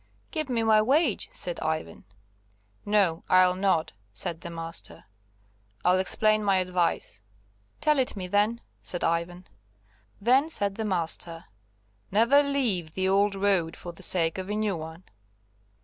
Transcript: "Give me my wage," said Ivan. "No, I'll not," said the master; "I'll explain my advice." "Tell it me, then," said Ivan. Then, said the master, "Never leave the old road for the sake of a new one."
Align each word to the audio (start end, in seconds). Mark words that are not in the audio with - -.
"Give 0.31 0.49
me 0.49 0.63
my 0.63 0.81
wage," 0.81 1.29
said 1.31 1.59
Ivan. 1.59 2.05
"No, 2.87 3.23
I'll 3.29 3.53
not," 3.53 3.93
said 4.11 4.41
the 4.41 4.49
master; 4.49 5.05
"I'll 5.85 5.99
explain 5.99 6.43
my 6.43 6.57
advice." 6.57 7.21
"Tell 7.81 7.99
it 7.99 8.15
me, 8.15 8.25
then," 8.25 8.61
said 8.81 9.03
Ivan. 9.03 9.45
Then, 10.19 10.49
said 10.49 10.73
the 10.73 10.85
master, 10.85 11.45
"Never 12.09 12.41
leave 12.41 12.95
the 12.95 13.07
old 13.07 13.35
road 13.35 13.75
for 13.75 13.91
the 13.91 14.01
sake 14.01 14.39
of 14.39 14.49
a 14.49 14.55
new 14.55 14.75
one." 14.75 15.03